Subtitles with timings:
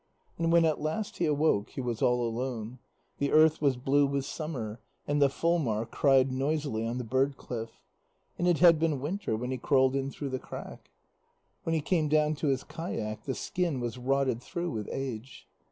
[0.39, 2.79] And when at last he awoke, he was all alone.
[3.19, 7.83] The earth was blue with summer, and the fulmar cried noisily on the bird cliff.
[8.35, 10.89] And it had been winter when he crawled in through the crack.
[11.65, 15.47] When he came down to his kayak, the skin was rotted through with age.